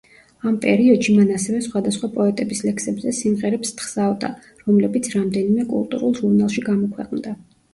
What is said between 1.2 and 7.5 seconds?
ასევე სხვადასხვა პოეტების ლექსებზე სიმღერებს თხზავდა, რომლებიც რამდენიმე კულტურულ ჟურნალში გამოქვეყნდა.